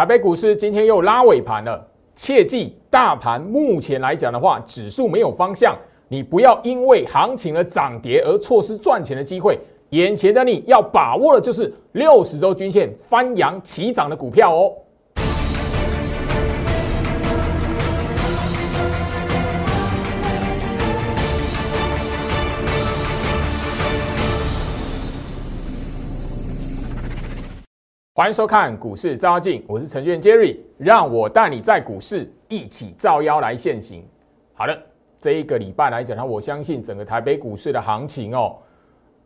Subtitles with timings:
[0.00, 5.76] 台北股市今天又拉尾盘了，切记大盘目前来讲的话，指数没有方向，
[6.08, 9.58] 你不要因为行情的涨跌而错失赚钱的机会。
[9.90, 14.72] 眼前的你要把握的就是六十周均线翻扬起涨的股票哦。
[28.12, 34.04] 欢迎收看股市照妖镜，我是程序员 Jerry，让我带你在股市一起照妖来现行。
[34.52, 34.76] 好了，
[35.20, 38.56] 这一个礼拜来讲呢，我相信整个台北股市的行情哦。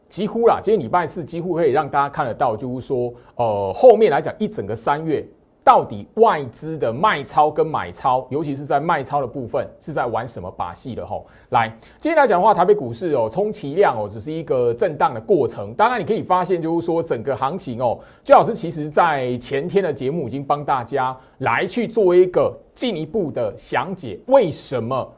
[0.07, 5.27] 几乎啦，今天礼拜四几乎可以让大家看得到，就是说，呃，后面来讲一整个三月，
[5.65, 11.27] 到底外资的卖超跟买超，尤其是在卖超的部分，是在玩什么把戏的吼？
[11.49, 15.73] 来，今天来讲的话，台北股市哦，充其量哦，只是一个震荡的过程。
[15.73, 25.11] 当然，你可以发现，就是说，整个行情哦，最老师其实在前天的节目已经帮大家来去做一个进一步的详解，为什么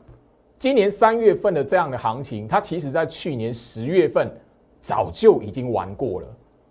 [0.58, 4.30] 今年三月份的这样的行情，它其实在去年十月份。
[4.78, 6.28] 早就已经玩过了，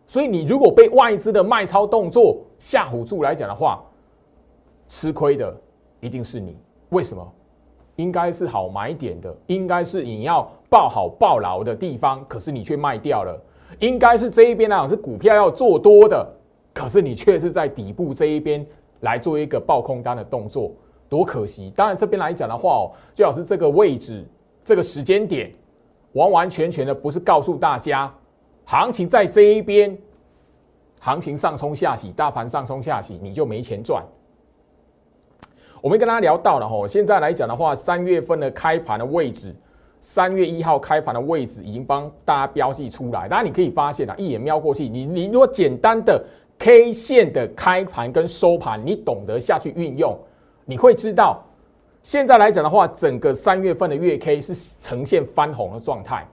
[0.08, 3.84] 所以你如果被外资的卖超动作吓唬住来讲的话，
[4.88, 5.56] 吃亏的
[6.00, 6.58] 一定是你。
[6.90, 7.34] 为什么？
[7.96, 13.42] 应该是好买点的，应该是你要抱好抱牢的地方，可是你却卖掉了。
[13.80, 16.28] 应该是这一边来讲是股票要做多的，
[16.74, 18.66] 可是你却是在底部这一边
[19.00, 20.72] 来做一个爆空单的动作，
[21.08, 21.72] 多可惜！
[21.76, 24.26] 当然这边来讲的话哦，最好是这个位置、
[24.64, 25.52] 这个时间点。
[26.14, 28.14] 完完全全的不是告诉大家，
[28.64, 29.98] 行情在这一边，
[31.06, 34.04] 行情上冲下洗，大盘上冲下洗，你就没钱赚。
[35.80, 39.56] 我们跟大家聊到了哈，现在来讲的话，三月份的开盘的位置，
[40.02, 43.30] 三月一号开盘的位置已经帮大家标记出来。
[43.30, 46.26] 当然你可以发现啊，一眼瞄过去，你你如果简单的
[46.58, 50.18] K 线的开盘跟收盘，你懂得下去运用，
[50.66, 51.44] 你会知道。
[52.02, 56.28] 现在来讲的话，整个三月份的月 K 是呈现翻红的状态。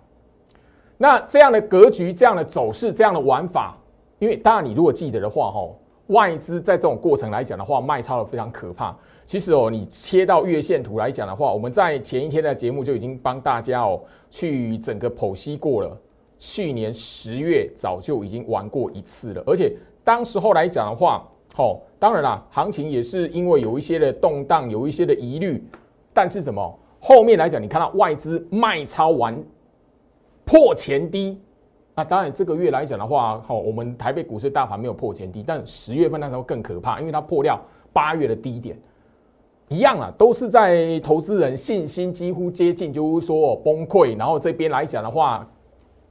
[0.96, 3.76] 那这样的格局、这样的走势、这样的玩法，
[4.22, 5.68] 因为当然你如果记得的话，哈，
[6.06, 8.96] 外资在这种过程来讲的话，卖超的非常可怕。
[9.24, 14.00] 其实哦，你切到月线图来讲的话，我们在前一天的节目就已经帮大家哦
[14.30, 16.00] 去整个剖析过了。
[16.38, 21.28] 去年十月早就已经玩过一次了，而且当时候来讲的话。
[21.54, 25.62] 好，当然啦，行情也是因为有一些的动荡，有一些的疑虑，
[26.14, 26.78] 但是什么？
[26.98, 29.38] 后面来讲，你看到外资卖超完
[30.46, 31.38] 破前低，
[31.94, 37.60] 那当然这个月来讲的话，好，我们台北股市大盘没有破前低，但十月份那时候更可怕，因为它破掉
[37.92, 38.76] 八月的低点，
[39.68, 45.46] 一样啊，都是在投资人信心几乎接近，就是说崩溃，然后这边来讲的话，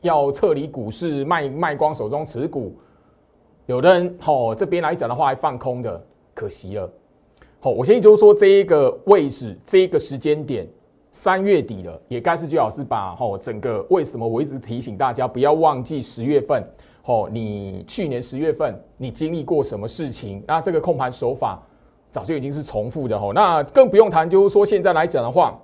[0.02, 2.76] 要撤离股市，卖卖光手中持股。
[3.66, 6.04] 有的人吼这边来讲的话还放空的，
[6.34, 6.88] 可惜了。
[7.60, 10.68] 好，我现在就是说这一个位置，这一个时间点，
[11.12, 16.64] 三月底了，也该是最好是把吼整个为什么我一直提醒大家不要忘记十月份，
[17.04, 20.42] 吼你去年十月份你经历过什么事情？
[20.48, 21.62] 那这个控盘手法
[22.12, 25.60] 早就已经是重复的吼，那更不用谈就是说现在来讲的话，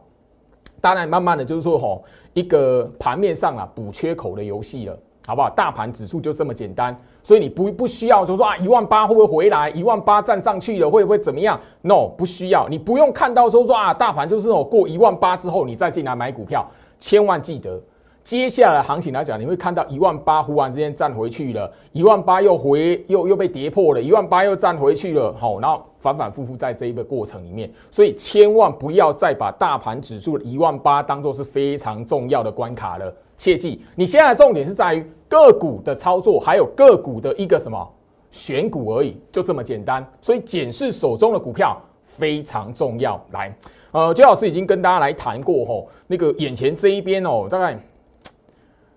[0.81, 2.03] 当然慢慢的就是说吼
[2.33, 4.99] 一个盘面上啊补缺口的游戏了。
[5.27, 5.49] 好不好？
[5.49, 9.69] 大盘指数就这么简单，所以你不不需要就说啊，一万八会不会回来？
[9.71, 12.69] 一万八站上去了会不会怎么样？No，不需要。
[12.69, 16.65] 你不用看到说说啊，大盘就是哦过一万八之后你再进来买股票，
[16.97, 17.77] 千万记得。
[18.23, 37.93] 接下来行情来讲，你会看到一万八忽然之间站回去了，一万八又回又又被跌破了，一万八又站回去了，好，然后反反复复在这一个过程里面，所以千万不要再把大盘指数的一万八当做是非常重要的关卡了，切记，你现在的重点是在于个股的操作，还有个股的一个什么
[38.31, 43.23] 选股而已，就这么简单，所以检视手中的股票非常重要。
[43.31, 43.55] 来，
[43.91, 47.79] 呃，周老师已经跟大家来谈过吼，那个眼前这一边哦，大概。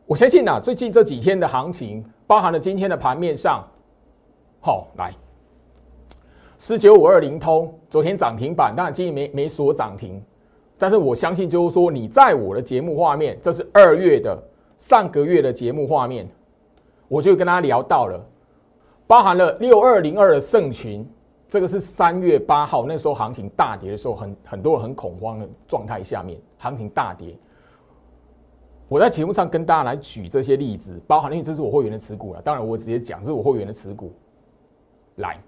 [0.06, 3.65] 我相信呐，最近这几天的行情，包含了今天的盘面上，
[4.61, 5.12] 好来，
[6.59, 10.20] 四九五二零通昨天涨停板，当然今天没没锁涨停，
[10.81, 14.43] 但是我相信就是说，你在我的节目画面，这是二月的
[14.79, 16.27] 上个月的节目画面，
[17.06, 18.19] 我就跟大家聊到了，
[19.06, 21.06] 包含了六二零二的盛群，
[21.50, 27.37] 这个是三月八号那时候行情大跌的时候，很很多人很恐慌的状态下面，行情大跌。
[28.88, 32.41] 我在节目上跟大家来举这些例子，包含因为这是我会员的持股了。
[32.41, 34.12] 当然，我直接讲这是我会员的持股。
[35.17, 35.38] 来，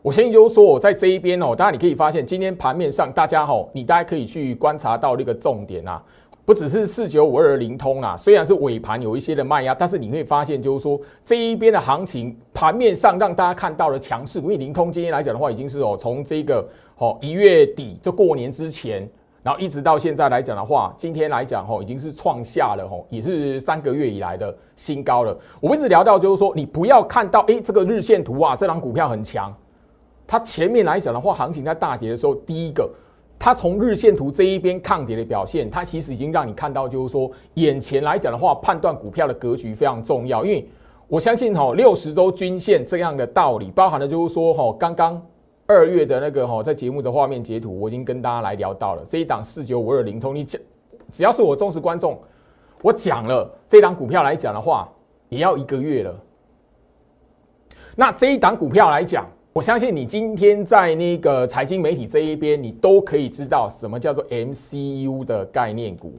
[0.00, 6.02] 我先就是说，我在这一边哦，大家你可以发现，今天盘面上大家吼，你大家可以去观察到那个重点啊。
[6.44, 14.38] 不只是四九五二的灵通啊，虽然是尾盘有一些的卖压，但是你会发现，就是说这一边的行情盘面上让大家看到了强势。
[14.38, 16.66] 因为灵通今天来讲的话，已经是哦从这个
[16.96, 19.06] 哦一月底就过年之前，
[19.42, 25.36] 然后一直到现在来讲的话，今天来讲哦已经是创下了哦也是三个月以来的新高了。
[25.60, 29.54] 我们一直聊到就是说，你不要看到哎这个日线图啊，这张股票很强，
[30.28, 32.88] 它前面来讲的话，行情在大跌的时候，第一个。
[33.40, 40.44] 它从日线图这一边抗跌的表现，它其实已经让你看到，就是说，眼前来讲的话，判断股票的格局非常重要。
[40.44, 40.68] 因为
[41.06, 45.24] 我相信哈，六十周均线这样的道理，包含了就是说哈，刚刚
[45.66, 50.60] 二月的那个哈，在节目的画面截图，我已经跟大家来聊到了这一档四九五二零通，你讲
[51.12, 52.20] 只要是我忠实观众，
[52.82, 54.92] 我讲了这档股票来讲的话，
[55.28, 56.12] 也要一个月了。
[57.94, 59.24] 那这一档股票来讲。
[59.58, 66.12] 我相信你今天在那个财经媒体这一边，你都可以知道什么叫做 MCU 的概念股，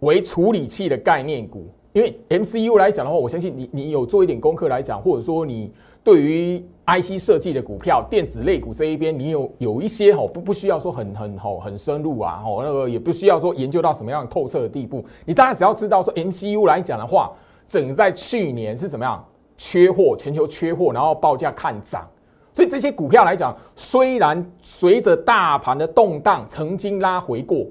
[0.00, 1.66] 为处理器的概念股。
[1.92, 5.70] 因为 MCU 来讲的话，我相信你你有做一点功课来讲，或者说你
[6.02, 15.04] 对于 IC 设计的股票、电子类股这一边，你有有一些吼不不需要说很很吼很深入啊，吼那个也不需要说研究到什么样透彻的地步。
[15.26, 17.30] 你大家只要知道说 MCU 来讲的话，
[17.68, 19.22] 整在去年是怎么样？
[19.56, 22.08] 缺货，全球缺货，然后报价看涨，
[22.52, 27.66] 所以这些股票来讲，虽然随着大盘的动荡曾经拉回过，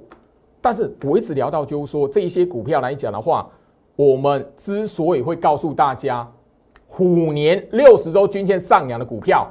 [0.61, 3.49] 但是我一直聊到就是说，这些股票来讲的话，
[3.95, 6.25] 我们之所以会告诉大家，
[6.87, 9.45] 虎年六十周均线上扬的股票，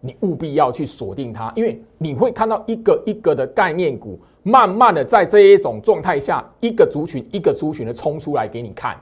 [0.00, 8.96] 你务必要去锁定它，因为你会看到一个一个的概念股，慢慢的在这一种状态下，一个族群一个族群的冲出来给你看。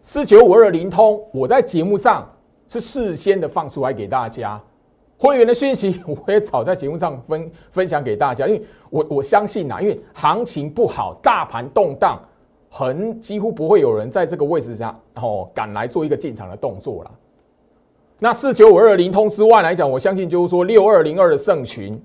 [0.00, 2.26] 四九五二零通，我在节目上
[2.66, 4.58] 是事先的放出来给大家，
[5.18, 12.18] 会员的讯息 我也早在节目上分分享给大家，因为我我相信呐，因为行情不好，大盘动荡，
[12.70, 17.10] 很几乎不会有人在这个位置上哦敢来做一个进场的动作了。
[18.18, 22.00] 那四九五二零通之外来讲，我相信就是说六二零二的盛群，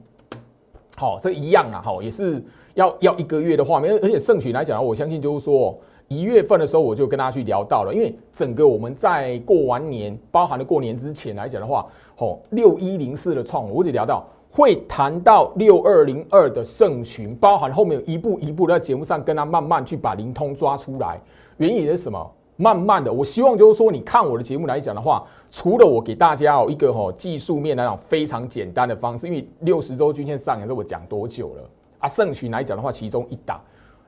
[0.97, 2.43] 好，这一样啊，好，也是
[2.73, 5.79] 要要一个月的画面，而且盛群来讲，我相信就是说。
[6.13, 21.19] 一月份的时候，我就跟大家去聊到了，因为整个我们在过完年，包含了过年之前来讲的话，吼六一零四的创，我就聊到会谈到六二零二的盛群，包含后面一步一步在节目上跟他慢慢去把灵通抓出来，
[21.57, 22.31] 原因是什么？
[22.55, 31.63] 慢慢的，我希望就是说，你看我的节目来讲的话，除了我给大家哦一个吼技术面那种非常简单的方式，因为六十周均线上扬，这我讲多久了
[31.97, 32.07] 啊？
[32.07, 33.59] 盛群来讲的话，其中一档。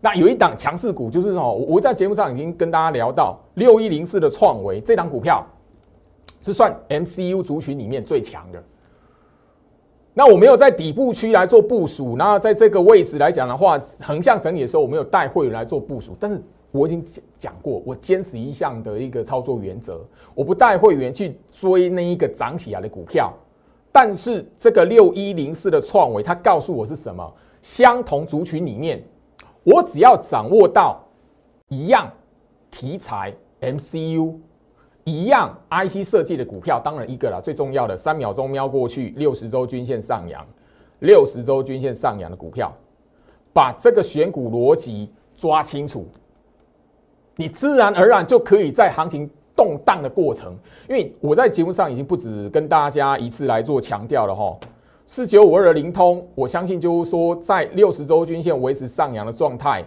[0.06, 5.44] 那有一档强势股，就是哦，我在节目上已经跟大家聊到六一零四的创维这档股票，
[6.44, 8.63] 是算 MCU 族群里面最强的。
[10.13, 16.16] 那我没有在底部区来做部署，那在这个位置来讲的话，横向整理的时候，我没有带会员来做部署。
[16.19, 17.04] 但是我已经
[17.36, 20.06] 讲过，我坚持一项的一个操作原则，
[20.36, 23.34] 我不带会员去追那一个涨起来的股票。
[23.92, 27.34] 但是这个六一零四的创维，它告诉我是什么？
[27.63, 29.04] 相同族群里面。
[29.66, 31.04] 我只要掌握到
[31.70, 32.08] 一样
[32.70, 34.36] 题材 MCU，
[35.06, 37.42] 一样 IC 设计的股票，当然一个了。
[37.44, 40.46] 最重要的三秒钟瞄过去，六十周均线上扬，
[41.00, 42.72] 六十周均线上扬的股票，
[43.52, 46.06] 把这个选股逻辑抓清楚，
[47.36, 50.56] 你自然而然就可以在行情动荡的过程。
[50.88, 54.56] 因为我在节目上已经不止跟大家一次来做强调了哈。
[55.07, 59.83] 四九五二的灵通，我相信就是说，在六十周均线维持上扬的状态，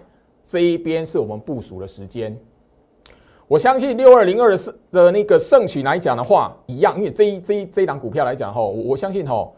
[0.47, 2.37] 这一边是我们部署的时间。
[3.49, 9.51] 我相信六二零二的的那个盛曲来讲的话，一样，因为这一这一这一档股票来讲哈，我相信哈，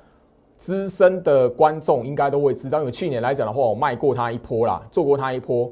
[0.57, 5.71] 资深的观众应该都会知道，因为去年来讲的话，我卖过它一波啦，做过它一波。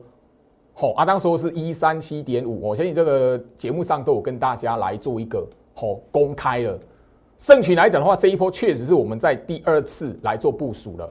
[0.74, 6.78] 好啊，当时是一三七点五，我相信这个节目上都有跟大家来做一个好公开了。
[7.38, 11.10] 盛群来讲的话，这一波确实是我们在第二次来做部署了，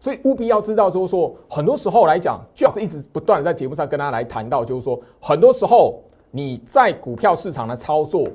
[0.00, 6.00] 所以务必要知道，就是说，很多时候来讲，就是一直不断的在节目上跟大家来谈到，就是说，很多时候
[6.30, 8.26] 你在股票市场的操作，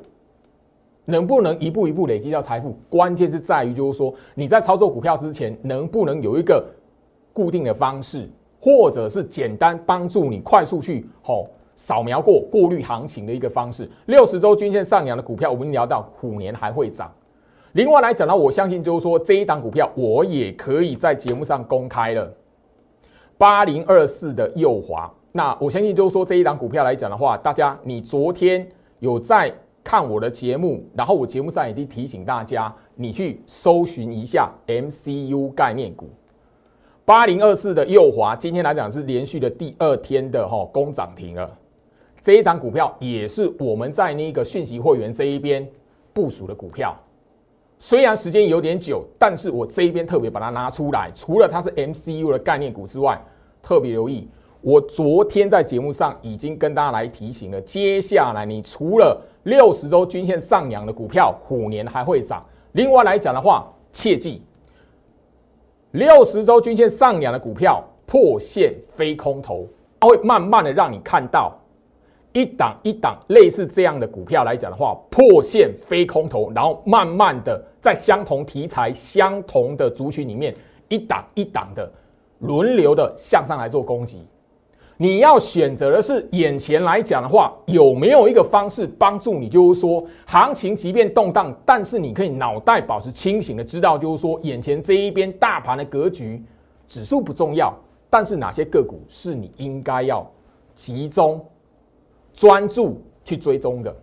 [1.06, 6.64] 能不能一步一步累积到财富，关键是在于，就是说，你在操作股票之前，能不能有一个
[7.34, 11.48] 固定的方式，或者是简单帮助你快速去吼。
[11.82, 17.12] 扫描过过滤行情的一个方式，六十周均线上扬的股票，我们聊到虎年还会涨。
[17.72, 22.32] 另外来讲呢，我相信就是说这一档股票，我也可以在节目上公开了。
[23.36, 28.66] 八零二四的右华，那我相信就是说这一档股票来讲的话，大家你昨天
[29.00, 29.52] 有在
[29.84, 36.12] 看我的节目，然后我节目上已经提醒大家，你去搜寻一下 MCU 概念股。
[37.04, 41.52] 八零二四的右华，今天来讲是连续的第二天的哈攻涨停了。
[42.22, 45.68] 这一档股票也是我们在那个讯息会员这一边
[46.14, 46.96] 部署的股票。
[47.80, 53.20] 虽然时间有点久，但是我这一边特别把它拿出来，除了它是 MCU 的概念股之外，
[53.62, 54.30] 特别留意。
[54.62, 62.46] 我昨天在节目上已经跟大家来提醒了，接下来你除了六十周均线上扬的股票，虎年还会涨。
[62.74, 64.44] 另外来讲的话，切记
[65.90, 69.68] 六十周均线上扬的股票破线非空头，
[70.00, 71.58] 它会慢慢的让你看到
[72.34, 80.56] 一档一档类似这样的股票来讲的话，破线非空头，然后慢慢的在相同题材、相同的族群里面，
[80.88, 81.92] 一档一档的
[82.40, 84.26] 轮流的向上来做攻击。
[84.98, 89.50] 你要选择的是眼前来讲的话，有没有一个方式帮助你？
[89.50, 96.44] 就是说，行情即便动荡，但是你可以脑袋保持清醒的知道，就是说，眼前这一边大盘的格局，
[96.88, 97.76] 指数不重要，
[98.12, 100.24] 但是哪些个股是你应该要
[100.76, 101.44] 集中
[102.34, 103.96] 专注去追踪的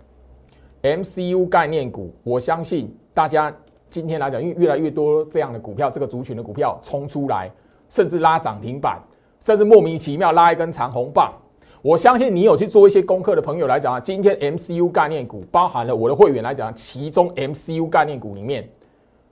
[0.83, 3.55] ？MCU 概念股，我相信大家
[3.91, 7.51] 今天来讲，因为越来越多这样的股票，这个族群的股票冲出来，
[7.89, 9.01] 甚至拉涨停板。
[9.41, 11.33] 甚至莫名其妙拉一根长红棒，
[11.81, 18.69] 我相信你有去做一些功课的朋友来讲啊，今天 MCU 概念股包含了我的会员来讲，其中 MCU 概念股里面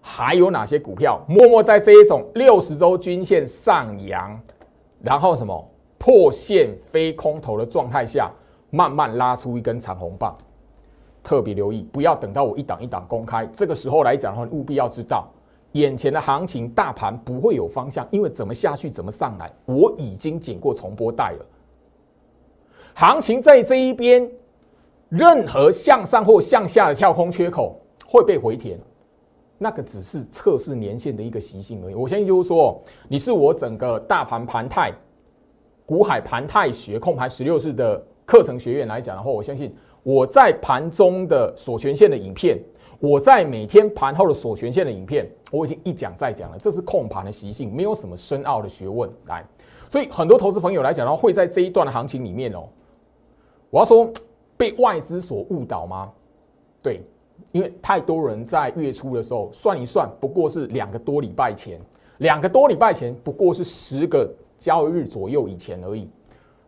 [0.00, 4.40] 还有哪些股票默默在这一种六十周均线上扬，
[5.02, 8.30] 然后什么破线非空头的状态下，
[8.76, 10.36] 慢慢拉出一根长红棒，
[11.22, 15.26] 特别留意，不要等到我一档一档公开，这个时候来讲的话，务必要知道。
[15.72, 21.46] 眼前的行情，大盘不会有方向，因为怎么下去怎么上来，我已经剪过重播带了。
[22.94, 24.30] 行情在这一边，
[25.08, 28.78] 任何向上或向下的跳空缺口会被回填，
[29.58, 31.94] 那个只是测试年限的一个习性而已。
[31.94, 34.90] 我相信就是说，你是我整个大盘盘态、
[35.84, 42.58] 股海盘态学控盘十六式的课程学院来讲的话，我相信我在盘中的锁权线的影片。
[42.98, 49.08] 我在每天盘后的锁权线的影片，我已经一讲再讲了，这是控盘的习性，没有什么深奥的学问。
[49.26, 49.44] 来，
[49.90, 52.66] 所以很多投资朋友来讲的话，会在这一段的行情里面哦，
[53.68, 54.10] 我要说
[54.56, 56.10] 被外资所误导吗？
[56.82, 57.02] 对，
[57.52, 61.78] 因为太多人在月初的时候算一算，不过是两个多礼拜前，
[62.18, 64.26] 两个多礼拜前不过是十个
[64.58, 66.08] 交易日左右以前而已。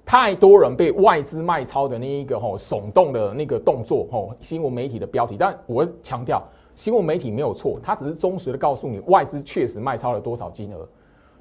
[0.09, 6.43] 太多人被外资卖超的那一个吼耸动的那个动作吼，新闻媒体的标题，但我强调，
[6.75, 10.89] 新闻媒体没有错，它只是忠实的告诉你外资确实卖超了多少金额，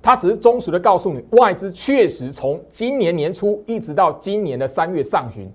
[0.01, 5.49] 它只是忠实的告诉你外资确实从今年年初一直到今年的三月上旬，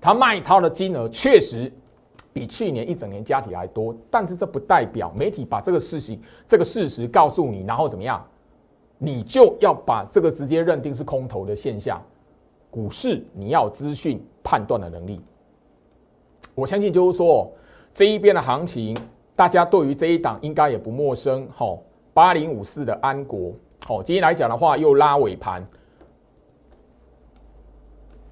[0.00, 1.68] 它卖超的金额确实
[2.32, 8.24] 比去年一整年加起来多，但是这不代表媒体把这个事情这个事实告诉你，然后怎么样，
[8.98, 12.00] 你就要把这个直接认定是空头的现象。
[12.72, 15.20] 股市你要资讯判断的能力，
[16.54, 17.52] 我相信就是说
[17.92, 18.96] 这一边的行情，
[19.36, 21.46] 大家对于这一档应该也不陌生。
[21.54, 21.82] 吼，
[22.14, 23.52] 八零五四的安国，
[23.84, 25.62] 好，今天来讲的话又拉尾盘，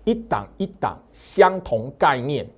[0.05, 2.49] 一档一档相同概念，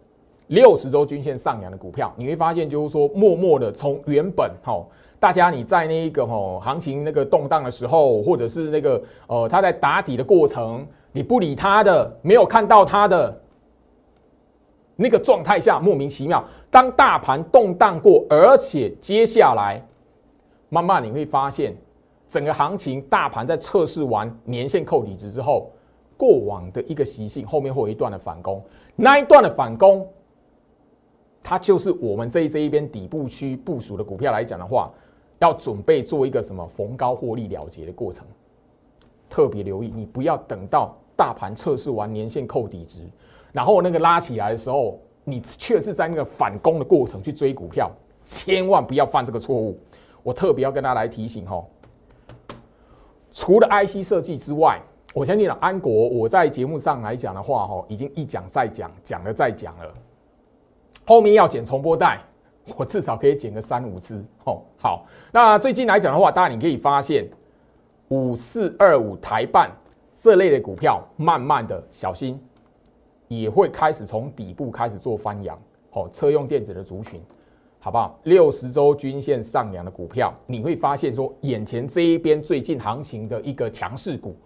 [0.47, 10.87] 六十周均线上扬的股票，你会发现就是说默默的从原本吼，大家你在那一个吼行情那个动荡的时候，或者是那个呃它在打底的过程。
[11.12, 13.40] 你不理他的，没有看到他的
[14.97, 16.42] 那个状态下，莫名其妙。
[16.71, 19.85] 当大盘动荡过，而且接下来
[20.71, 21.76] 慢慢你会发现，
[22.28, 25.71] 整个行情大盘在测试完年线扣底值之后，
[26.16, 28.62] 过往的一个习性，后面会有一段的反攻。
[28.97, 30.09] 那一段的反攻，
[31.42, 34.90] 它就是我们这这一边底部区部署的股票来讲的话，
[35.40, 38.26] 要准备做一个什么逢高获利了结的过程。
[39.28, 40.97] 特别留意，你不要等到。
[41.23, 42.99] 大盘测试完年线扣底值，
[43.52, 47.88] 然后那个拉起来的时候，你却是在那个反攻的过程去追股票，
[48.25, 49.79] 千万不要犯这个错误。
[50.25, 51.64] 我特别要跟大家来提醒哈，
[53.31, 54.81] 除了 IC 设计之外，
[55.14, 59.95] 我相信了安国我在节目上来讲的话哈，已经一讲再讲，讲了再讲了，
[61.07, 62.19] 后面要剪重播带，
[62.76, 64.61] 我至少可以剪个三五支哦。
[64.76, 67.25] 好，那最近来讲的话，大家你可以发现
[68.09, 69.71] 五四二五台办。
[70.23, 72.41] 这类的股票，慢慢的小心，
[73.26, 75.59] 也会开始从底部开始做翻扬。
[75.91, 77.21] 好，车用电子的族群，
[77.81, 78.17] 好不好？
[78.23, 84.37] 六十周均线上扬的股票，你会发现说，眼前这一边最近行情的一个强势股，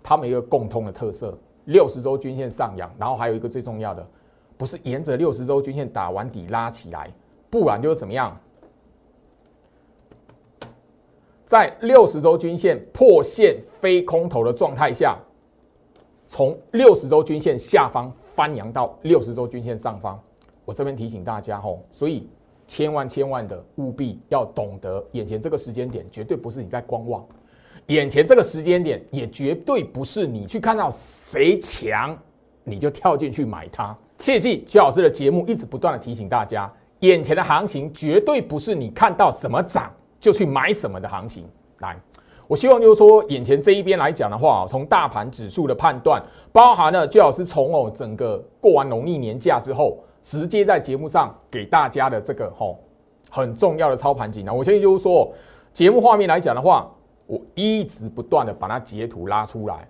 [0.00, 4.06] 它们一个共通的特色，六十周均线上扬，然后还有一个最重要的，
[4.56, 7.10] 不是沿着六十周均线打完底拉起来，
[7.50, 8.38] 不然就是怎么样？
[11.50, 15.18] 在六十周均线破线非空头的状态下，
[16.28, 20.16] 从六十周均线下方翻扬到六十周均线上方。
[20.64, 22.28] 我这边提醒大家吼，所以
[22.68, 27.26] 千万千万的务必要懂得，眼前这个时间点绝对不是你在观望，
[27.86, 32.16] 眼前这个时间点也绝对不是你去看到谁强
[32.62, 33.92] 你就跳进去买它。
[34.18, 41.44] 切记，徐老师的节目一直不断的提醒大家，眼前的行情绝对不是你看到什么涨就去买什么的行情。
[41.78, 41.98] 来，
[42.46, 46.22] 我希望就是说，眼前这一边来讲的话，从大盘指数的判断，
[46.52, 49.98] 包含了最好是从哦整个过完农历年假之后。
[50.22, 52.78] 直接在节目上给大家的这个吼
[53.30, 55.32] 很重要的操盘锦囊，我相信就是说，
[55.72, 56.92] 节目画面来讲的话，
[57.26, 59.88] 我一直不断的把它截图拉出来，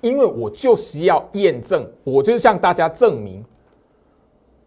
[0.00, 3.44] 因为我就是要验证，我就是向大家证明，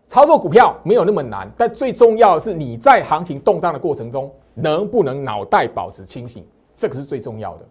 [0.07, 7.65] 操作股票没有那么难，但最重要的是你在行情动荡的过程中，能不能脑袋保持清醒，这个是最重要的。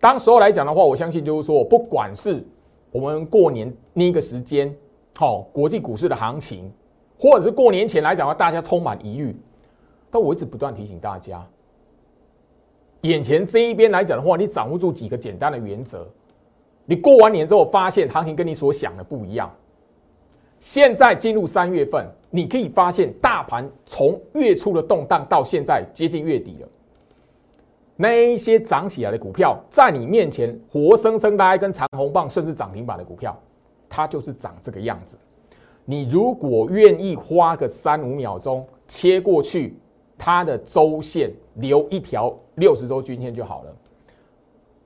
[0.00, 2.44] 当时候来讲的话，我相信就是说，不管是
[2.92, 4.74] 我们过年那个时间。
[5.16, 6.68] 好，国际股市的行情，
[7.16, 9.40] 或者是过年前来讲的话，大家充满疑虑。
[10.10, 11.40] 但我一直不断提醒大家，
[13.02, 16.04] 眼前这一边来讲的话，你掌握住几个简单的原则，
[16.84, 19.48] 你过完年之后发现行情跟你所想的不一样。
[20.64, 26.68] 现在进入三月份，你可以发现大盘从月初的动荡到现在接近月底了，
[27.96, 33.38] 那一些涨起来的股票，在你面前活生生的一根长红棒，甚至涨停板的股票。
[33.90, 35.18] 它就是长这个样子。
[35.84, 39.76] 你如果愿意花个三五秒钟切过去，
[40.16, 43.76] 它的周线留一条六十周均线就好了。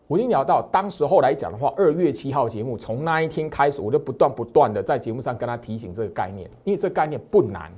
[0.08, 7.70] 我已经聊到，当时候来讲的话，二月七号节目从那一天开始，我就不断不断的在节目上跟他提醒这个概念，因为这概念不难。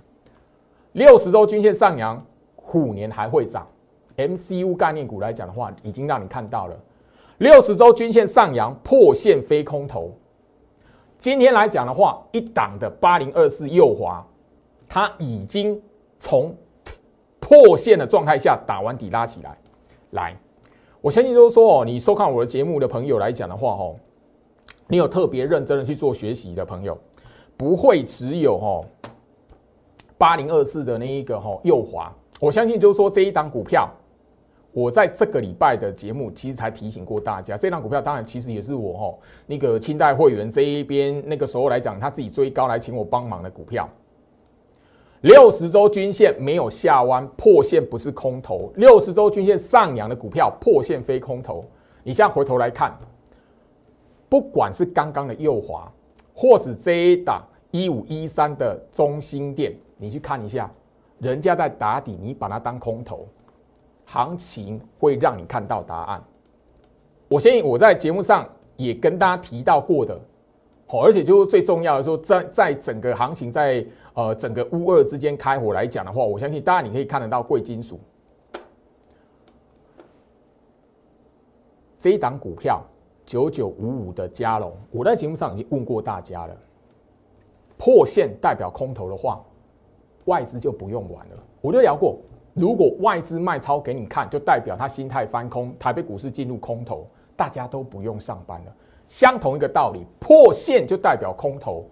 [0.92, 3.66] 六十周均线上扬，虎年还会涨。
[4.16, 6.76] MCU 概念股来讲的话，已经让你看到了
[7.38, 10.12] 六十周均线上扬，破线非空头。
[11.18, 14.24] 今天来讲的话，一档的八零二四右滑，
[14.88, 15.80] 它已经
[16.20, 16.54] 从
[17.40, 19.58] 破线的状态下打完底拉起来。
[20.10, 20.36] 来，
[21.00, 23.94] 我相信就是说哦，你收看我的节目的朋友来讲的话，哦，
[24.88, 26.96] 你有特别认真的去做学习的朋友，
[27.56, 28.84] 不会只有哦
[30.18, 32.12] 八零二四的那一个哦右滑。
[32.38, 33.88] 我相信就是说这一档股票。
[34.72, 43.88] 我在这个礼拜的节目其实才提醒过大家，这张股票当然其实也是我哈那个清代会员这一边那个时候来讲，他自己追高来请我帮忙的股票。
[45.22, 51.64] 六十周均线没有下弯破线不是空头，六十周均线上扬的股票破线非空头。
[52.02, 52.96] 你现在回头来看，
[54.28, 55.92] 不管是刚刚的右滑，
[56.34, 60.70] 或是这一档一五一三的中心店，你去看一下，
[61.18, 63.26] 人家在打底，你把它当空头。
[64.06, 66.24] 行情会让你看到答案。
[67.28, 70.18] 我相信我在节目上也跟大家提到过的，
[70.86, 77.98] 好，而且就是最重要的说，在在整个行情在呃整个乌二之间开火来讲的话，我相信当然你可以看得到贵金属
[81.98, 82.82] 这一档股票
[83.26, 86.56] 九九五五的加龙，我在节目上已经问过大家了，
[87.76, 89.40] 破线代表空头的话，
[90.24, 92.18] 外资就不用玩了，我就聊过。
[92.54, 98.74] 如果外资卖超给你看，就代表他心态翻空，台北股市进入空头，大家都不用上班了。
[99.06, 101.84] 相同一个道理，破线就代表空头，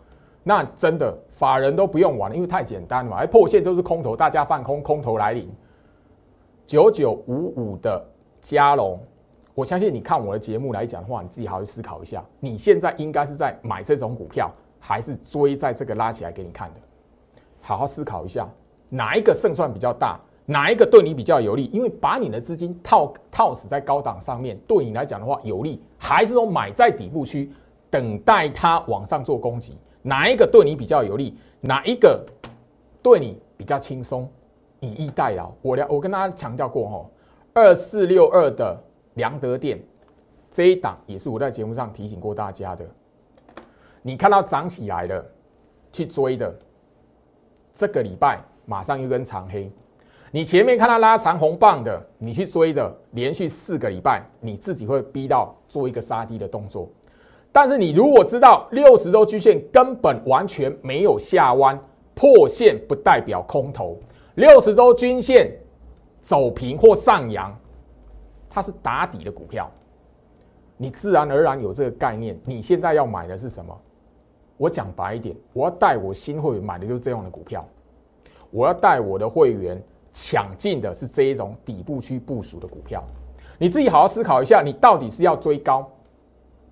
[0.49, 3.19] 那真的法人都不用玩了，因为太简单了嘛。
[3.19, 5.47] 而破线就是空头，大家放空，空头来临。
[6.67, 8.03] 九九五五的
[8.41, 8.99] 加龙，
[9.55, 16.81] 我相信你看我的节目来讲的话，你自己好好思考一下，你现在应该是在买这种股票，还是追在这个拉起来给你看的？
[17.61, 18.49] 好好思考一下，
[18.89, 20.19] 哪一个胜算比较大？
[20.47, 21.67] 哪一个对你比较有利？
[21.75, 27.53] 因为把你的资金套套死在高档上面，对你来讲的话有利，还是说买在底部区，
[27.91, 29.77] 等待它往上做攻击？
[30.03, 31.37] 哪一个对你比较有利？
[31.61, 32.25] 哪一个
[33.03, 34.29] 对你比较轻松？
[34.81, 35.53] 以逸待劳。
[35.61, 37.11] 我聊，我跟大家强调过哈，
[37.53, 38.79] 二四六二的
[39.15, 39.83] 良德店
[40.51, 42.87] 这一档也是我在节目上提醒过大家的。
[44.03, 45.27] 你看到涨起来了，
[45.93, 46.57] 去追的，
[47.75, 49.71] 这个礼拜马上一根长黑。
[50.31, 56.89] 你前面看到拉长红棒的，你去追的，连续四个礼拜，你自己会逼到做一个杀低的动作。
[57.61, 61.77] 但是你如果知道六十周均线根本完全没有下弯，
[62.15, 63.99] 破线不代表空头，
[64.37, 65.51] 六十周均线
[66.23, 67.53] 走平或上扬，
[68.49, 69.69] 它是打底的股票，
[70.77, 72.39] 你自然而然有这个概念。
[72.45, 73.77] 你现在要买的是什么？
[74.57, 77.67] 我讲白一点，我要带我新会员买的就是这样的股票，
[78.53, 79.83] 我要带我的会员。
[80.13, 83.03] 抢进的是这一种底部区部署的股票，
[83.59, 85.89] 你自己好好思考一下，你到底是要追高，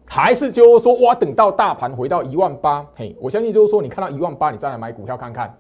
[0.07, 5.55] 还是就是说哇，等到大盘回到一万八，嘿，我相信就是说你看到一万八，你再来买股票看看。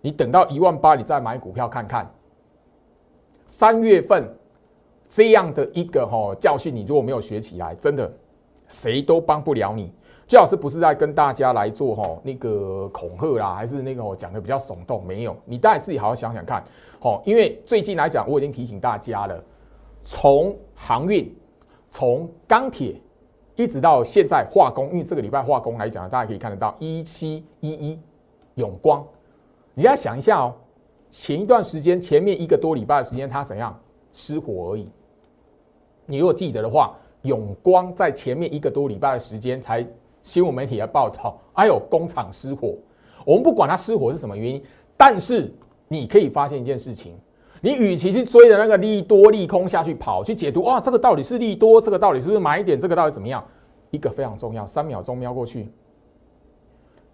[0.00, 2.08] 你等到一万八，你再买股票看看。
[3.46, 4.28] 三月份
[5.08, 8.12] 这样的一个哈教训，你如果没有学起来，真的
[8.68, 9.92] 谁都帮不了你。
[10.26, 15.04] 最好是不是在跟大家来做哈那个恐吓啦，还是那个我讲的比较耸动？
[15.06, 16.62] 没有，你大家自己好好想想看。
[17.00, 19.42] 好，因为最近来讲，我已经提醒大家了，
[20.02, 21.34] 从航运、
[21.90, 23.00] 从钢铁，
[23.56, 27.98] 一直到现在化工，因为这个礼拜化工来讲，大家可以看得到一七一一
[28.54, 29.04] 永光，
[29.74, 30.54] 你要想一下哦，
[31.08, 33.78] 前一段时间前面一个多礼拜的时间，它怎样
[34.12, 34.88] 失火而已。
[36.06, 39.86] 你如果记得的话，永光在前面一个多礼拜的时间才。
[40.24, 42.74] 新闻媒体的报道，哎呦，工厂失火。
[43.26, 44.64] 我们不管它失火是什么原因，
[44.96, 45.52] 但是
[45.86, 47.14] 你可以发现一件事情：
[47.64, 53.42] 你与其去追着那个利多利空下去跑，去解读哇，这个到底是利多，这个到底是不是买点，这个到底怎么样？
[53.90, 55.66] 一个非常重要，三秒钟瞄过去，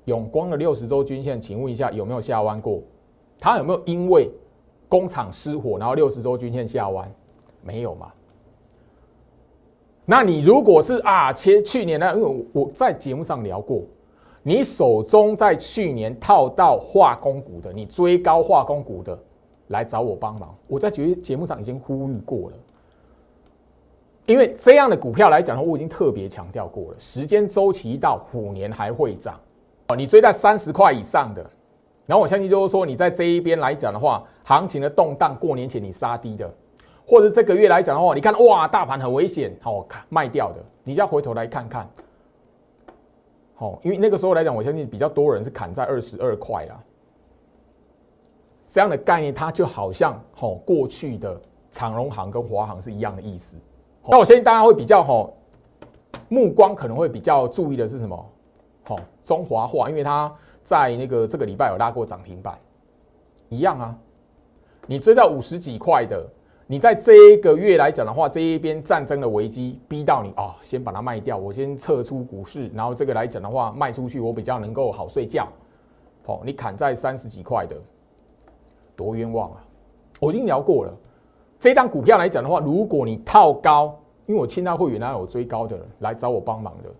[0.06, 2.82] 永光的六十周均线，请问一下有没有下弯过？
[3.38, 4.28] 它有没有因为
[4.88, 7.08] 工厂失火，然后六十周均线下弯？
[7.62, 8.10] 没有嘛？
[10.04, 13.84] 那你如果是啊，前去年呢，因为我在节目上聊过，
[14.42, 19.16] 你手中在去年套到化工股的，你追高化工股的，
[19.70, 20.54] 来找我帮忙。
[20.68, 22.56] 我在节节目上已经呼吁过了，
[24.26, 29.40] 因为这样的股票来讲的话，我已经特别强调过了，时间周期到五年还会涨。
[29.88, 31.44] 哦，你追在三十块以上的，
[32.06, 36.48] 然后我相信就是说，你在这一边来讲的话，行情的动荡，过年前你杀低的。
[37.06, 41.88] 或者这个月来讲的话，你看哇，大盘很危险，好看卖掉的，你就要回头来看看。
[43.54, 46.80] 好，因为那个时候来讲，我相信比较多人是砍在二十二块啦。
[48.70, 51.38] 这样的概念，它就好像吼过去的
[51.72, 53.56] 长荣行跟华航是一样的意思。
[54.06, 55.37] 那我相信大家会比较吼
[56.28, 58.30] 目光可能会比较注意的是什么？
[58.85, 62.56] 好，中华化，因为它在那个这个礼拜有拉过涨停板，
[63.48, 63.98] 一样啊。
[64.87, 66.24] 你追到五十几块的。
[66.68, 75.48] 你在这一个月来讲的话，这一边战争的危机逼到你啊，先把它卖掉，我先撤出股市，然后这个来讲的话卖出去，我比较能够好睡觉。
[76.24, 77.74] 好，你砍在三十几块的，
[79.04, 79.64] 多冤枉啊！
[80.20, 80.92] 我已经聊过了，
[81.58, 86.90] 这张股票来讲的话，如果你套高，因为我清代会员那有追高的人来找我帮忙的。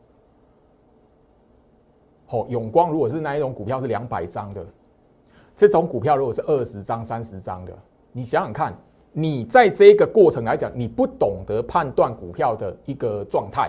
[2.27, 4.65] 好，永光如果是那一种股票是两百张的，
[5.55, 7.73] 这种股票如果是二十张、三十张的，
[8.13, 8.75] 你想想看。
[9.13, 13.69] 你在这个过程来讲，你不懂得判断股票的一个状态，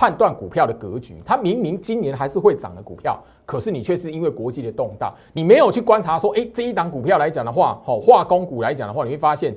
[0.00, 1.20] 判断股票的格局。
[1.26, 9.54] 它明明今年还是会涨的股票，可是你却是因为国际的动荡，你没有去观察说，哎，这一档股票来讲的话，好化工股来讲的话，你会发现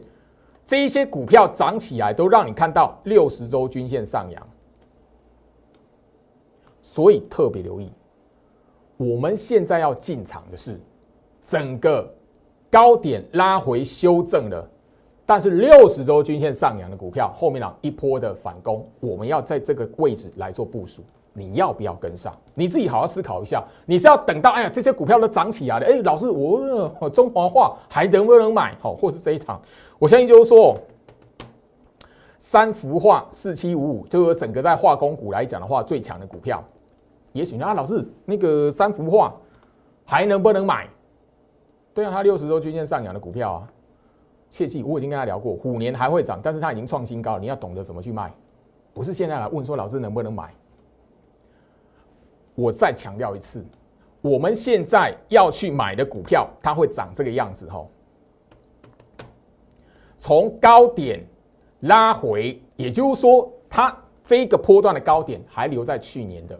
[0.65, 4.43] 这一些股票涨起来都让你看到六十周均线上扬，
[6.81, 7.89] 所以特别留意。
[8.97, 10.77] 我们现在要进场的是
[11.47, 12.13] 整个
[12.69, 14.69] 高点拉回修正了。
[15.25, 22.35] 但是六十周均线上扬的股票，后面呢一波的反攻，我们要在这个位置来做部署，你要不要跟上？
[22.53, 23.63] 你自己好好思考一下。
[23.85, 28.75] 你是要等到哎呀这些股票都涨起来了，哎，老师我中华化还能不能买？
[28.81, 29.61] 好，或是这一场，
[29.97, 30.75] 我相信就是说，
[32.37, 36.61] 三幅画四七五五，就是整个在化工股来讲的话最强的股票。
[37.31, 39.33] 也许啊，老师那个三幅画
[40.03, 40.87] 还能不能买？
[41.93, 43.69] 对啊，它六十周均线上扬的股票啊。
[44.53, 48.31] 切记，我已经跟他聊过，虎年还会涨，但是他已经创新高，你要懂得怎么去卖，
[48.93, 50.53] 不是现在来问说老师能不能买。
[52.53, 53.65] 我再强调一次，
[54.21, 57.83] 我们现在要去买的股票，它会长这个样子哈。
[60.19, 61.25] 从高点
[61.79, 66.55] 拉回，也就是说，它这个波段的高点还留在去年的，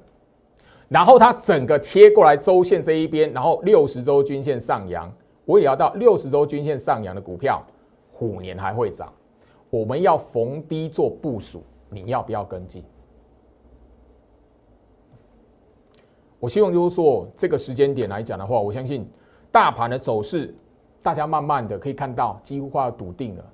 [0.89, 5.13] 然后它整个切过来周线这一边，然后六十周均线上扬，
[5.45, 7.63] 我也要到六十周均线上扬的股票。
[8.23, 9.11] 五年还会涨，
[9.69, 12.83] 我们要逢低做部署，你要不要跟进？
[16.39, 19.05] 我希望就是说，这个时间点来讲的话，我相信
[19.51, 20.55] 大盘的走势，
[21.01, 23.45] 大家慢慢的可以看到，几乎快要笃定了。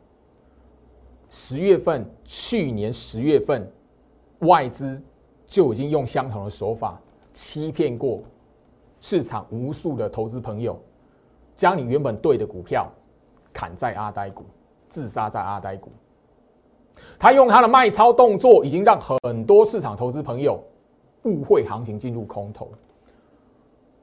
[1.30, 3.68] 十月份，去年十月份，
[4.40, 5.02] 外资
[5.48, 7.02] 就已经用相同的手法
[7.34, 8.22] 欺骗过
[9.00, 10.80] 市场无数的投资朋友，
[11.56, 12.88] 将你原本对的股票。
[13.52, 14.46] 砍在阿呆股，
[14.90, 15.92] 自杀在阿呆股。
[17.18, 20.62] 他用他的卖超动作，已经让很多市场投资朋友
[21.24, 22.70] 误会行情进入空头。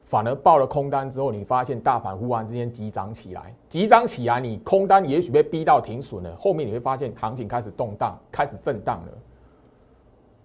[0.03, 9.12] 反而报了空单之后，你发现大盘忽然之间急涨起来，急涨起来，你空单也许被逼到停损了，后面你会发现行情开始动荡，开始震荡了。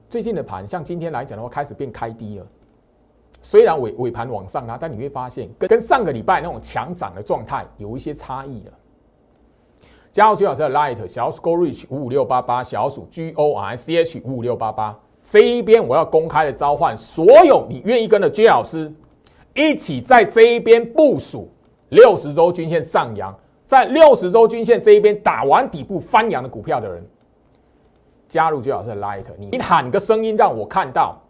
[0.09, 2.47] 最近的盘，像今天来讲的话，开始变开低了。
[3.43, 8.71] 虽然尾尾盘往上拉，但你会发现跟跟上个礼拜那种强涨的状态有一些差异了。
[10.11, 18.93] 加入徐老师的 Light 小鼠 Go Reach 五五六八八小鼠 G O R C H 五五六八八这一边我要公开的召唤所有你愿意跟着 J 老师
[19.53, 21.49] 一起在这一边部署
[21.89, 23.33] 六十周均线上扬，
[23.65, 27.05] 在六十周均线这一边打完底部翻扬的股票的人，
[28.27, 31.21] 加入 J 老师的 Light，你喊个声音让我看到。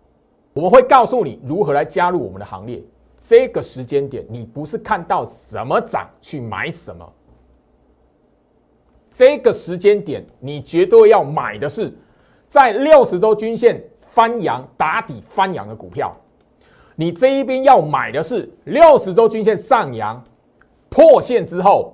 [0.53, 2.83] 我们会告诉你如何来加入我们的行列。
[3.17, 7.07] 这个时间点，你不是看到什么涨去买什么。
[9.11, 11.93] 这个时间点，你绝对要买的是
[12.47, 16.15] 在六十周均线翻阳打底翻阳的股票。
[16.95, 20.23] 你这一边要买的是六十周均线上扬
[20.89, 21.93] 破线之后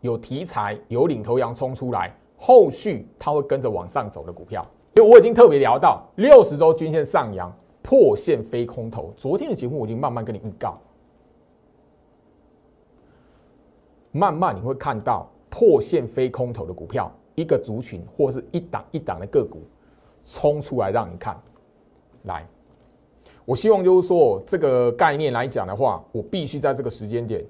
[0.00, 4.64] 有题材有领头羊冲出来，后续它会跟着往上走的股票。
[4.94, 7.52] 因为我已经特别聊到六十周均线上扬。
[7.84, 10.78] 破线非空头，昨天的节目我已经慢慢跟你预告，
[14.12, 19.60] 慢慢你会看到破线非空头的股票，一个族群或是一档一档的个股
[20.24, 21.38] 冲出来让你看。
[22.22, 22.46] 来，
[23.44, 27.44] 我希望就是说这个概念来讲的话，我必须在这个时间点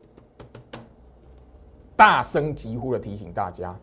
[1.94, 3.78] 大声疾呼的提醒大家，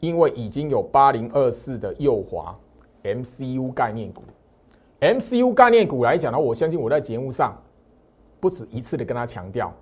[0.00, 2.52] 因为已经有八零二四的右华
[3.04, 4.24] MCU 概念股。
[5.00, 7.56] MCU 概念股来讲呢，我相信我在节目上
[8.40, 9.72] 不止一次的跟他强调，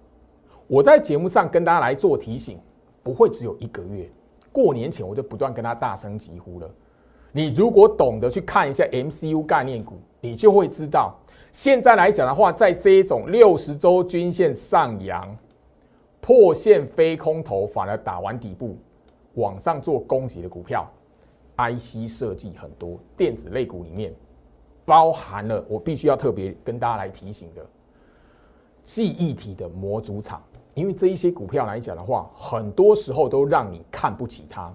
[0.67, 2.59] 我在节目上跟大家来做提醒，
[3.07, 4.11] 不会只有一个月。
[4.51, 6.69] 过年前我就不断跟他大声疾呼了。
[7.31, 11.15] 你如果懂得去看一下 MCU 概念股，你就会知道，
[11.53, 15.37] 现在来讲的话，在这一种六十周均线上扬
[16.21, 18.77] 破线飞空头，反而打完底部
[19.35, 20.91] 往上做攻击的股票
[21.59, 24.13] ，IC 设计很多电子类股里面。
[24.85, 27.67] 包含了我必须要特别跟大家来提醒的
[28.83, 30.43] 记忆体的模组厂，
[30.77, 34.73] 因为这一些股票来讲的话，很多时候都让你看不起它。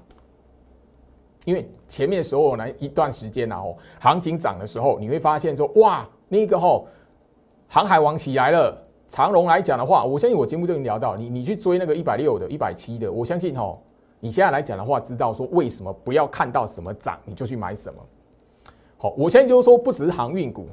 [1.45, 6.87] 因为前面时候来一段时间然后行情涨的时候，你会发现说哇，那个吼
[7.67, 8.75] 航海王起来了。
[9.07, 13.83] 长荣来讲的话，我相信我节目就已经聊到，你你去追那个一百六的、一百七的，我相信吼
[14.21, 17.99] 你现在来讲的话，知道说为什么不要看到什么涨你就去买什么。
[18.97, 20.65] 好，我现在就是说，不只是航运股，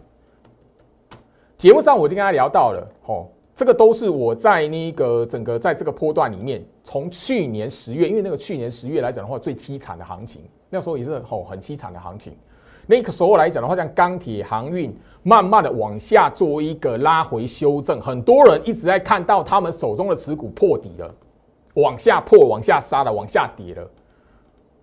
[1.57, 2.87] 节目上我已经跟他聊到了。
[3.07, 3.27] 哦，
[3.59, 12.37] 这个都是我在那个整个在这个波段里面，从去年十月，因为那个去年十月来讲的话，最凄惨的行情，那时候也是哦很凄惨的行情。
[12.87, 21.13] 那个时候来讲的话，像钢铁、航运，慢慢的往下做一个拉回修正，很多人一直在看到他们手中的持股破底了，
[21.75, 23.85] 往下破、往下杀了、往下跌了。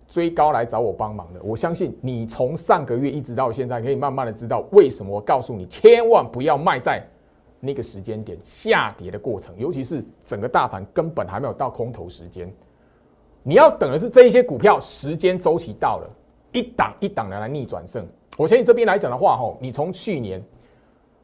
[0.06, 7.02] 追高来找我帮忙的，我相信你从上个月一直到现在，可以慢慢的知道为什么我告诉你千万不要卖在
[7.60, 12.52] 那个时间点下跌的过程，尤其是整个大盘根本还没有到空头时间，
[13.42, 16.10] 你要等的是这一些股票时间周期到了，
[16.52, 18.06] 一档一档的来逆转胜。
[18.36, 20.42] 我相信这边来讲的话，吼，你从去年。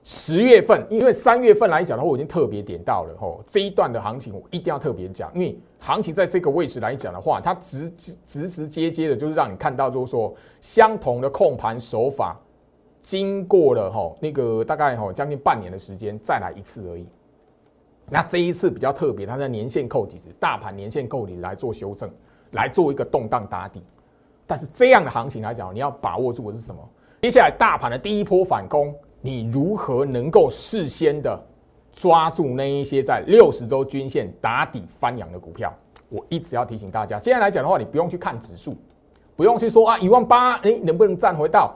[0.04, 12.36] 十月份，因为三月份来讲的话，我已经特别点到了吼，这一段的行情我一定要特别讲，因为行情在这个位置来讲的话，它直直直直接接的，就是让你看到，就是说相同的控盘手法，
[13.02, 17.06] 经过了吼那个大概吼将近半年的时间，再来一次而已。
[18.08, 22.10] 那这一次比较特别，它在年线扣底值，大盘年线扣底来做修正，
[22.52, 23.82] 来做一个动荡打底。
[24.46, 26.80] 但是这样的行情来讲，你要把握住的是什么？
[27.20, 28.94] 接下来大盘的第一波反攻。
[29.24, 31.40] 你如何能够事先的
[31.92, 35.72] 抓住那一些在六十周均线打底翻扬的股票？
[36.08, 38.76] 我一直要提醒大家，现在来讲的话，你不用去看指数，
[39.36, 41.74] 不用去说啊一万八，哎，能不能站回到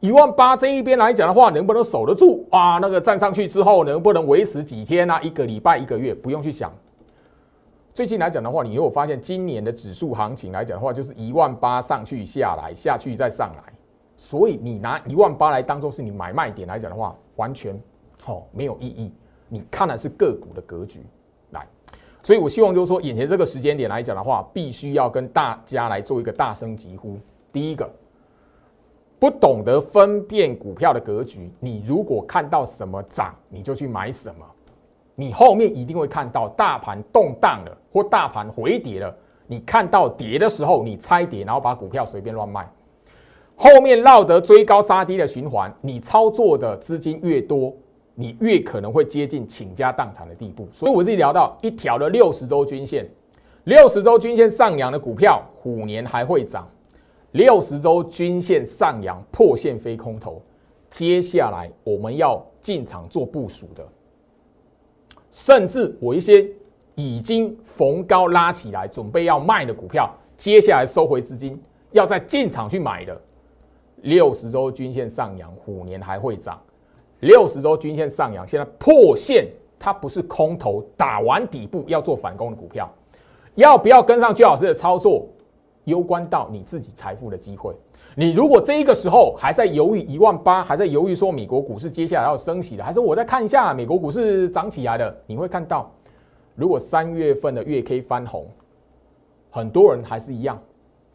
[0.00, 2.78] 一万八这一边来讲的话，能不能守得住啊？
[2.78, 5.20] 那个站上去之后，能不能维持几天啊？
[5.20, 6.72] 一个礼拜、一个月，不用去想。
[7.92, 13.72] 最近来讲的话，你如果发现今年的指数行情来讲的话，就是一万八上去下来，下去再上来。
[14.16, 17.76] 所以你拿一万八来当做是你买卖点来讲的话，完全
[18.22, 19.12] 好没有意义。
[19.48, 21.00] 你看的是个股的格局
[21.50, 21.66] 来，
[22.22, 27.16] 所以我希望就是说，眼前这个时间点来讲的话，必须要跟大家来做一个大声疾呼。
[27.52, 27.88] 第一个，
[29.18, 34.46] 不懂得分辨股票的格局，你如果看到什么涨，你就去买什么，
[35.14, 39.14] 你后面一定会看到大盘动荡了或大盘回跌了。
[39.48, 42.70] 你看到跌的时候，你猜跌，然后把股票随便乱卖。
[43.56, 47.74] 后面绕得追高杀低的循环，你操作的资金越多，
[48.14, 50.68] 你越可能会接近倾家荡产的地步。
[50.70, 53.04] 所以我自己聊到一条的六十周均线，
[53.64, 56.62] 六十周均线上扬的股票，虎年还会涨；
[57.38, 60.42] 六十周均线上扬破线非空头，
[60.88, 63.86] 接下来我们要进场做部署的，
[65.30, 66.44] 甚至我一些
[66.96, 71.56] 已经逢高拉起来准备要卖的股票，接下来收回资金，
[71.92, 73.16] 要再进场去买的。
[74.02, 76.60] 六十周均线上扬，虎年还会涨。
[77.20, 79.46] 六十周均线上扬，现在破线，
[79.78, 82.92] 它不是空头，打完底部要做反攻的股票，
[83.54, 85.24] 要不要跟上居老师的操作，
[85.88, 87.74] 攸关到你自己财富的机会。
[88.14, 95.90] 你如果这一个时候还在犹豫一万八，还在犹豫说美国股市接下来要升息的，还是我再看一下美国股市涨起来的，你会看到，
[96.54, 98.46] 如果三月份的月 K 翻红，
[99.50, 100.60] 很多人还是一样，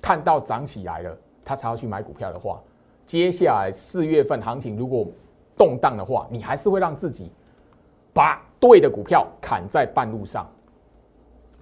[0.02, 2.62] 看到涨起来了，他才要去买股票的话。
[3.06, 5.06] 接下来四月份行情如果
[5.58, 7.30] 动荡的话，你还是会让自己
[8.14, 10.48] 把对的股票砍在半路上。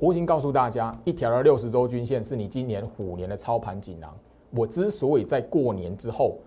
[0.01, 4.11] 我已经告诉大家，一条的六十周均线是你今年虎年的操盘锦囊。
[4.49, 6.39] 我之所以在过年之后，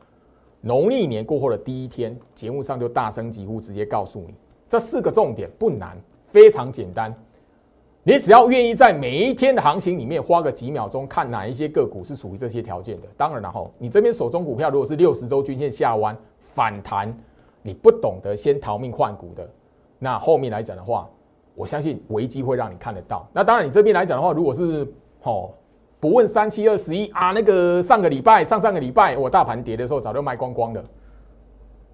[0.61, 4.35] 农历年过后的第一天，节目上就大声疾呼，直接告诉你
[4.69, 7.15] 这四个重点不难，非常简单。
[8.03, 13.07] 你只要愿意在每一天的行情里面花个几秒钟，看哪一些个股是属于这些条件的。
[13.17, 17.17] 当然了吼，你这边手中股票如果是六十周均线下弯反弹，
[17.63, 19.49] 你不懂得先逃命换股的，
[20.01, 21.09] 那后面来讲的话，
[21.55, 23.29] 我相信危机会让你看得到。
[23.33, 24.87] 那当然，你这边来讲的话，如果是
[25.23, 25.51] 哦
[26.01, 30.85] 不问三七二十一啊，那个上个礼拜、上上个礼拜我大盘跌的时候早就卖光光了。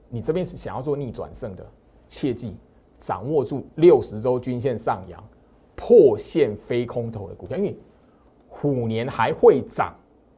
[0.08, 1.64] 你这边是想要做逆转胜的，
[2.08, 2.56] 切记
[2.98, 5.22] 掌握住六十周均线上扬。
[5.82, 7.74] 破线非空头的股票，因为
[8.50, 9.94] 虎年还会涨，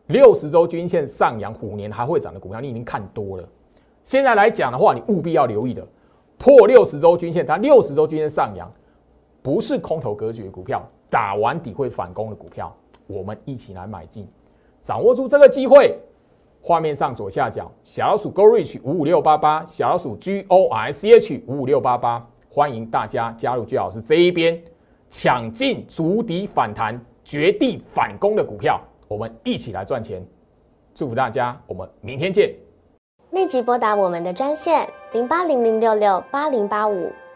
[0.06, 3.48] 六十周均线上扬，虎年还会涨的股票，你已经看多了。
[4.04, 5.84] 现在来讲的话，你务必要留意的，
[6.38, 8.72] 破六十周均线，它六十周均线上扬，
[9.42, 12.74] 不是空头格局的股票，打完底会反攻的股票，
[13.06, 14.26] 我们一起来买进，
[14.82, 15.98] 掌握住这个机会。
[16.64, 24.62] 画面上左下角小老鼠 Go Reach 五五六八八，小老鼠 G O R C H 五五六八八，欢迎大家加入居老师这一边。
[25.10, 30.24] 抢进足底反弹、绝地反攻的股票，我们一起来赚钱！
[30.94, 32.54] 祝福大家，我们明天见！
[33.32, 37.10] 立即拨打我们的专线零八零零六六八零八五